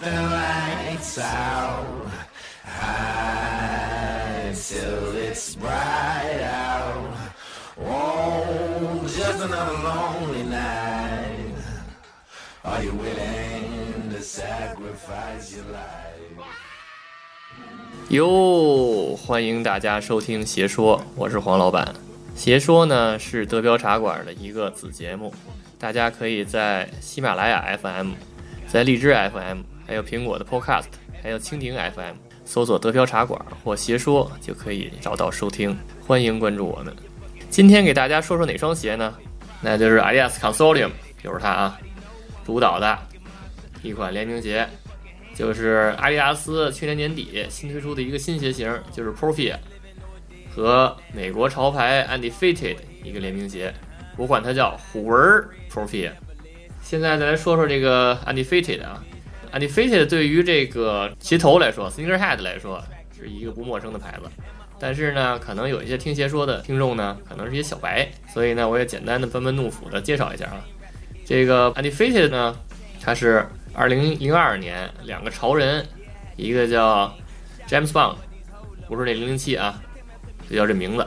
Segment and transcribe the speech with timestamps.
[0.00, 2.06] the lights out.
[2.64, 7.16] High till it's bright out.
[7.80, 11.54] Oh, just another lonely night.
[12.64, 16.44] Are you willing to sacrifice your life?
[18.10, 21.94] 哟，欢迎大家收听邪说，我是黄老板。
[22.34, 25.34] 邪说呢是德标茶馆的一个子节目，
[25.78, 28.12] 大家可以在喜马拉雅 FM、
[28.68, 30.84] 在荔枝 FM、还有苹果的 Podcast、
[31.22, 35.74] 还有蜻蜓 FM 搜索“德飘茶馆”或“邪说”就可以找到收听。
[36.06, 36.94] 欢迎关注我们。
[37.48, 39.16] 今天给大家说说哪双鞋呢？
[39.62, 40.90] 那就是 Adidas Consortium，
[41.24, 41.80] 就是它啊，
[42.44, 42.98] 主导的
[43.82, 44.68] 一款联名鞋。
[45.34, 49.56] 就是阿迪达斯去年年底新推出的一个新鞋型，就是 Profit，
[50.54, 53.72] 和美国潮牌 Undefeated 一个联名鞋，
[54.18, 55.18] 我管它叫虎纹
[55.72, 56.10] Profit。
[56.82, 59.02] 现在再来说说这个 Undefeated 啊
[59.52, 62.82] ，Undefeated 对于这个鞋头来说，Sneakerhead 来说
[63.16, 64.30] 是一个不陌生的牌子，
[64.78, 70.64] 但是呢，可能有一些听鞋说的听众呢，可能是一些小白，所以呢，我也简单的班门弄斧的介绍一下啊。
[71.24, 72.56] 这个 Undefeated 呢，
[73.00, 75.86] 它是二零零二年两个潮人，
[76.36, 77.14] 一个叫
[77.68, 78.16] James Bond，
[78.86, 79.80] 不是那零零七啊，
[80.48, 81.06] 就叫这名字。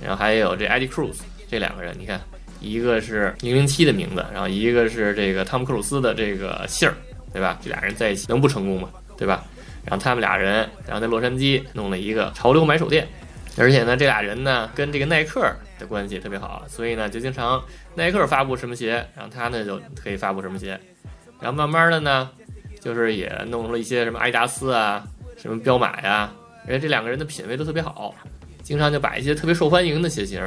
[0.00, 2.20] 然后还有这 Eddie Cruz 这两个人，你看，
[2.60, 6.96] 一个是零零七的名字，然后一个是这个汤姆克鲁斯的这个姓儿，
[7.32, 7.58] 对吧？
[7.62, 8.88] 这俩人在一起能不成功吗？
[9.16, 9.44] 对吧？
[9.84, 13.06] 然后他们俩人，然后在洛杉矶弄了一个潮流买手店，
[13.56, 15.40] 而且呢，这俩人呢跟这个耐克
[15.78, 17.62] 的关系特别好，所以呢就经常
[17.96, 20.78] 耐克发布什么鞋，然后他呢就可以发布什么鞋。
[21.40, 22.30] 然后慢慢的呢，
[22.80, 25.04] 就是也弄出了一些什么阿迪达斯啊，
[25.36, 26.32] 什么彪马呀，
[26.64, 28.14] 而且这两个人的品味都特别好，
[28.62, 30.40] 经常就把一些特别受欢迎的鞋型，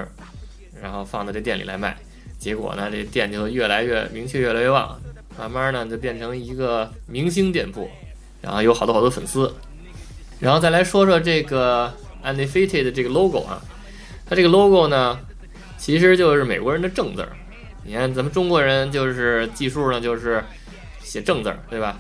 [0.82, 1.98] 然后放到这店里来卖，
[2.40, 4.98] 结果呢，这店就越来越名气越来越旺，
[5.38, 7.90] 慢慢呢就变成一个明星店铺，
[8.42, 9.54] 然后有好多好多粉丝，
[10.40, 11.94] 然后再来说说这个
[12.24, 13.62] Undefeated 这个 logo 啊，
[14.26, 15.20] 它这个 logo 呢，
[15.78, 17.30] 其实就是美国人的正字儿，
[17.84, 20.44] 你看咱们中国人就是计数呢就是。
[21.06, 21.98] 写正字儿，对吧？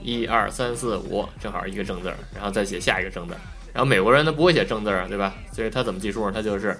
[0.00, 3.40] 一二三四五，正好一个正字儿，然后再写下一个正字儿。
[3.74, 5.34] 然后美国人他不会写正字儿，对吧？
[5.52, 6.30] 所以他怎么计数？
[6.30, 6.78] 他就是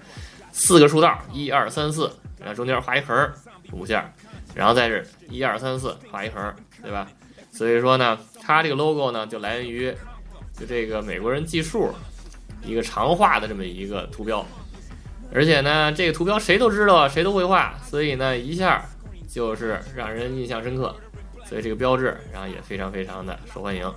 [0.52, 2.08] 四个竖道，一二三四，
[2.38, 3.28] 然后中间画一横，
[3.72, 4.10] 五下，
[4.54, 7.08] 然后再是一二三四，画一横，对吧？
[7.50, 9.94] 所以说呢，它这个 logo 呢就来源于
[10.58, 11.92] 就这个美国人计数
[12.64, 14.44] 一个常画的这么一个图标，
[15.32, 18.84] 而且呢，这个图标谁都知道，谁都会画，所以呢，一下
[19.28, 20.94] 就是让人印象深刻。
[21.46, 23.92] 所以这个标志，然后也非常非常的受欢迎。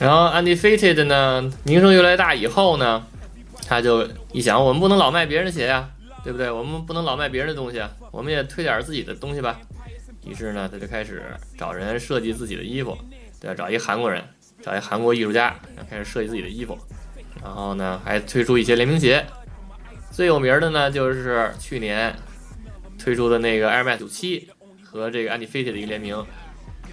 [0.00, 3.04] 然后 Undefeated 呢，名声越来越大以后呢，
[3.68, 5.90] 他就一想，我们不能老卖别人的鞋呀，
[6.22, 6.50] 对不对？
[6.50, 9.60] 我们不能老卖别人的东西啊，我们也推点自己的东西吧。
[10.24, 11.22] 于是呢，他就开始
[11.58, 12.96] 找人设计自己的衣服，
[13.40, 13.54] 对？
[13.54, 14.22] 找一韩国人，
[14.62, 16.78] 找一韩国艺术家，然后开始设计自己的衣服。
[17.42, 19.26] 然后呢，还推出一些联名鞋，
[20.12, 22.14] 最有名的呢，就是去年
[22.96, 24.48] 推出的那个 Air Max 九七
[24.84, 26.14] 和这个 Anti Fete 的一个联名。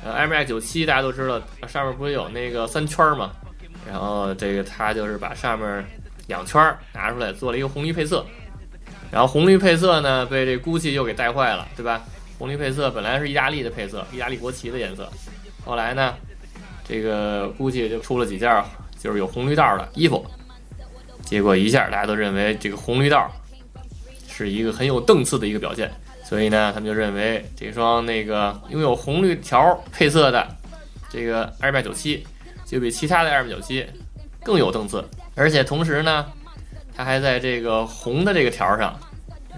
[0.03, 3.31] 呃，Air Max 九七大家都知道，上面不是有那个三圈嘛？
[3.87, 5.85] 然后这个他就是把上面
[6.27, 8.25] 两圈拿出来做了一个红绿配色，
[9.11, 12.03] 然后红绿配色呢被这 GUCCI 又给带坏了，对吧？
[12.37, 15.09] 红绿配色本来是意大利的配色，意大利国旗的颜色，
[15.65, 16.13] 后来呢，
[16.87, 18.63] 这个 GUCCI 就出了几件
[18.97, 20.25] 就是有红绿道的衣服，
[21.25, 23.29] 结果一下大家都认为这个红绿道
[24.27, 25.91] 是一个很有档次的一个表现。
[26.23, 30.47] 所以呢，他们就认为这双那个拥有红绿条配色的
[31.09, 32.19] 这个 Air Max 97
[32.65, 33.85] 就比其他的 Air Max 97
[34.43, 35.03] 更有档次，
[35.33, 36.25] 而且同时呢，
[36.99, 38.93] 他还在这个红的这个条上，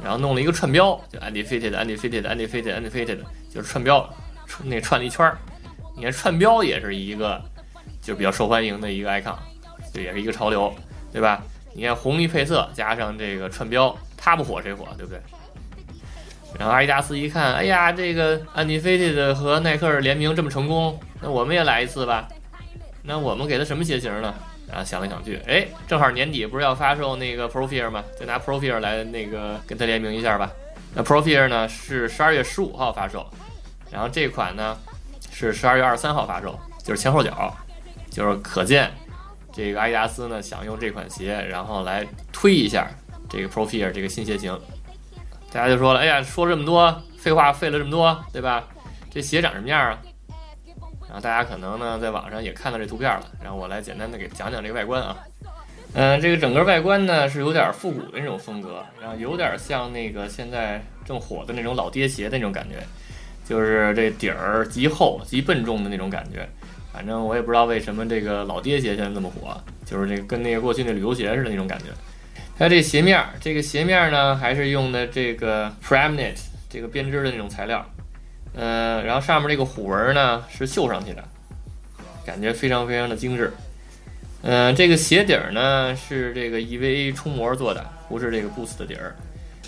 [0.04, 3.18] 然后弄了一个串标，就 Undefeated Undefeated Undefeated Undefeated，
[3.52, 4.08] 就是串标，
[4.64, 5.40] 那串了一圈儿。
[5.98, 7.42] 你看串标也是一个
[8.00, 9.34] 就比较受欢迎的一个 icon，
[9.92, 10.72] 就也是一个潮流，
[11.12, 11.42] 对吧？
[11.74, 15.20] 你看红绿配色加上这个串标，它不火谁火，对不对？
[16.60, 22.28] 然后阿迪达斯一看，哎呀，这个 Undefeated 和耐克联名这么成功，那我们也来一次吧。
[23.02, 24.32] 那我们给他什么鞋型呢？
[24.72, 28.02] 然后想来想去，哎，正好年底不是要发售那个 Profit 吗？
[28.18, 30.50] 就拿 Profit 来那个跟他联名一下吧。
[30.96, 33.30] 那 Profit 呢是十二月十五号发售，
[33.92, 34.78] 然后这款呢
[35.30, 37.54] 是十二月二十三号发售，就是前后脚，
[38.10, 38.90] 就是可见
[39.52, 42.90] 这个阿迪达斯呢想用这款鞋，然后来推一下
[43.30, 44.58] 这个 Profit 这个新鞋型。
[45.52, 48.64] 大家就说了，哎呀，说这么多废话，费了这么多，对吧？
[49.14, 50.00] 这鞋长什么样啊？
[51.12, 53.30] 然后大家可能呢，在网上也看到这图片了。
[53.44, 55.18] 然后我来简单的给讲讲这个外观啊。
[55.94, 62.78] 嗯，这个整个外观呢是有点复古的那种风格，然后有点像那个现在正火的那种老爹鞋的那种感觉，
[63.46, 66.48] 就是这底儿极厚、极笨重的那种感觉。
[66.94, 71.88] 反正我也不知道为什么这个老爹鞋现在这么火，就是这个跟那个过去那旅游鞋似的那种感觉。
[72.58, 76.38] 它这鞋面，这个鞋面呢还是用的这个 Primeknit
[76.70, 77.86] 这个编织的那种材料，
[78.54, 81.24] 呃，然后上面这个虎纹呢是绣上去的，
[82.26, 83.54] 感觉非常非常的精致。
[84.44, 89.16] 嗯，这个鞋底儿呢是这个 EVA 冲膜做的，不是这个 Boost 的底儿。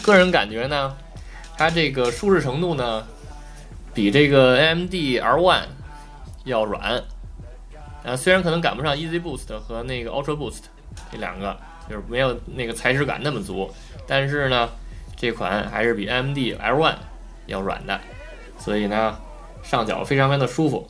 [0.01, 0.95] 个人感觉呢，
[1.57, 3.05] 它这个舒适程度呢
[3.93, 5.65] 比这个 M D R One
[6.45, 7.01] 要软。
[8.03, 10.63] 啊，虽然可能赶不上 Easy Boost 和那个 Ultra Boost
[11.09, 11.55] 这两个，
[11.89, 13.73] 就是没有那个踩屎感那么足，
[14.05, 14.69] 但是呢，
[15.15, 16.95] 这款还是比 AMD L1
[17.45, 17.97] 要软的，
[18.57, 19.17] 所以呢，
[19.61, 20.89] 上脚非常非常的舒服。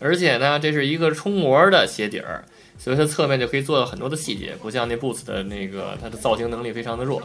[0.00, 2.44] 而且呢，这是一个冲膜的鞋底儿。
[2.80, 7.20] 所以它侧面就可以做到很多的细节，不像那 Boost 的那个它的造型能力非常的弱，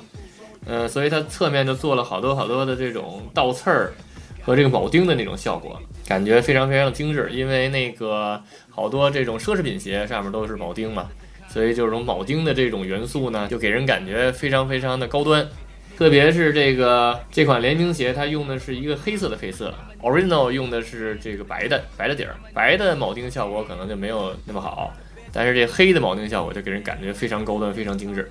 [0.66, 3.94] 嗯，所以它侧面就做了好多好多的这种倒刺儿
[4.42, 7.30] 和这个铆钉的那种效果，感觉非常非常的精致。
[7.32, 11.08] 因为那个好多这种奢侈品鞋上面都是铆钉嘛，
[11.48, 15.48] 所以就是这种铆钉的这种元素呢，就给人感觉非常非常的高端。
[15.98, 24.94] 特别是这个这款联名鞋，它用的是一个黑色的配色，Original 用的是这个白的白的底儿，白的铆钉效果可能就没有那么好。
[25.32, 28.30] 但是这黑的铆钉效果就给人感觉非常高端，非常精致。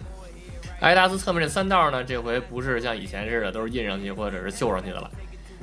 [0.81, 5.11] 阿迪达斯侧面这三道呢，这回不是像以前似的都是印上去或者是绣上去的了。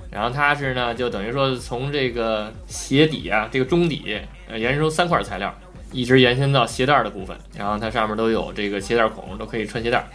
[0.09, 4.17] 然后它是呢，就等于说从这个鞋底啊，这个中底
[4.47, 5.53] 呃延伸出三块材料，
[5.91, 7.37] 一直延伸到鞋带的部分。
[7.57, 10.07] 然后它上面都有这个鞋带孔，都可以穿鞋带。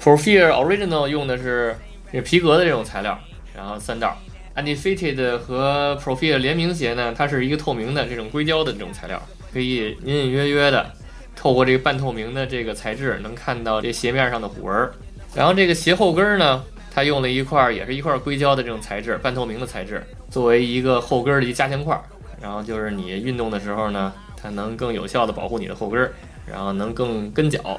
[0.00, 1.76] Profile Original 用的是
[2.10, 3.18] 这皮革的这种材料，
[3.54, 4.16] 然后三道。
[4.56, 9.22] Undefeated 和 Profile 联名鞋呢，它是一个透明的这种硅胶的这种材料。
[9.52, 10.90] 可以隐隐约约的
[11.36, 14.90] 透过这个半透明的这个材质，能看到这鞋面上的虎纹。
[15.34, 22.00] 然后这个鞋后跟呢，它用了一块也是一块硅胶的这种材质，半透明的材质，作为一个后跟的一加强块。
[22.40, 26.10] 然后就是你运动的时候呢，它能更有效的保护你的后跟，
[26.50, 27.78] 然后能更跟脚。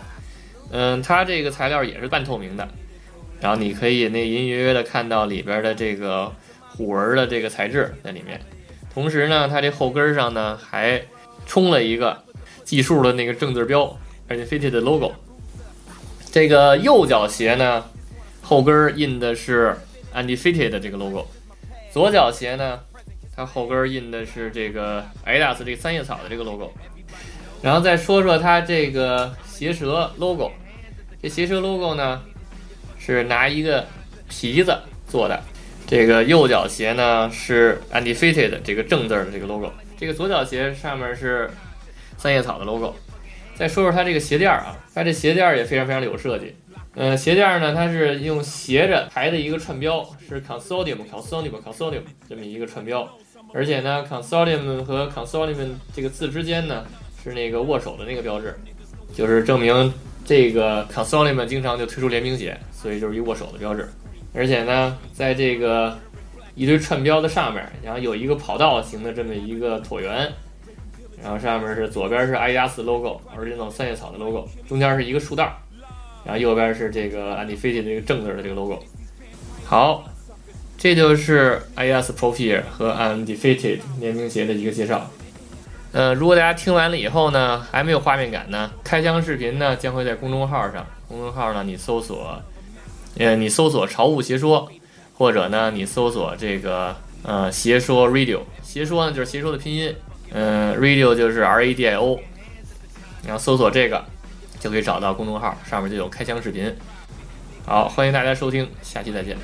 [0.72, 2.68] 嗯，它这个材料也是半透明的，
[3.42, 6.32] 然后你可以那隐隐约约的看到里边的这个
[6.70, 8.40] 虎纹的这个材质在里面。
[8.94, 11.02] 同时呢，它这后跟上呢还
[11.46, 12.24] 冲了一个
[12.64, 13.98] 计数的那个正字标
[14.30, 15.14] ，Undefeated 的 logo。
[16.32, 17.84] 这个右脚鞋呢，
[18.42, 19.76] 后跟印的是
[20.16, 21.28] Andefited 的这个 logo。
[21.92, 22.80] 左脚鞋呢，
[23.36, 26.72] 它后跟印的是这个 Adidas 这个三叶草的这个 logo。
[27.62, 30.52] 然后再说说它这个鞋舌 logo。
[31.22, 32.20] 这鞋舌 logo 呢，
[32.98, 33.86] 是拿一个
[34.28, 34.76] 皮子
[35.08, 35.40] 做的。
[35.86, 39.72] 这个右脚鞋呢是 Undefeated 这个正字的这个 logo。
[40.00, 41.52] 这个左脚鞋上面是
[42.18, 42.96] 三叶草的 logo。
[43.54, 46.56] 再说说它这个鞋垫啊，它这鞋垫也非常非常的有设计。
[46.96, 53.08] 呃，鞋垫呢，它是用斜着排的一个串标，是 Consortium，Consortium，Consortium 这么一个串标。
[53.54, 56.84] 而且呢，Consortium 和 Consortium 这个字之间呢，
[57.24, 58.58] 是那个握手的那个标志，
[59.14, 63.88] 就是证明这个 c o n s o l i 们经常就推出联名鞋，所以就是一握手的标志。
[64.34, 65.98] 而且呢，在这个
[66.56, 70.32] 一堆串标的上面，然后有一个跑道型的这么一个椭圆，
[71.22, 75.52] 然后上面是左边是阿迪达斯 logo，而且那种三叶草的 logo，中间是一个竖道，
[76.24, 78.80] 然后右边是这个 Undefeated 这个正字的这个 logo。
[79.66, 80.06] 好，
[80.78, 85.10] 这就是阿迪达斯 Profile 和 Undefeated 联名鞋的一个介绍。
[85.92, 92.42] 呃，如果大家听完了以后呢，还没有画面感呢，开箱视频呢将会在公众号上，公众号呢你搜索，
[93.18, 94.72] 呃，你搜索潮物邪说。
[95.18, 99.96] 或者呢，你搜索这个呃“邪说 Radio”，邪说呢就是邪说的拼音，
[100.32, 102.20] 嗯，Radio 就是 R A D I O，
[103.24, 104.04] 然后搜索这个
[104.60, 106.76] 就可以找到公众号，上面就有开箱视频。
[107.68, 109.38] 好，欢迎大家收听，下期再见。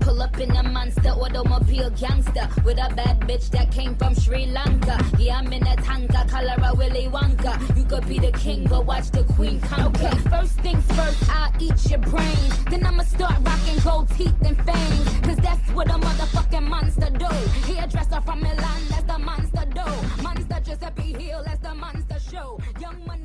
[0.00, 4.46] Pull up in a monster automobile gangster with a bad bitch that came from Sri
[4.46, 4.98] Lanka.
[5.18, 7.54] Yeah, I'm in a tanker, color a Willy Wonka.
[7.76, 10.06] You could be the king, but watch the queen conquer.
[10.06, 12.64] Okay, first things first, I'll eat your brains.
[12.64, 15.20] Then I'ma start rocking gold teeth and fangs.
[15.20, 17.32] Cause that's what a motherfucking monster do.
[17.72, 20.22] Hairdresser from Milan, that's the monster do.
[20.22, 22.58] Monster Giuseppe Hill, that's the monster show.
[22.80, 23.21] Young money.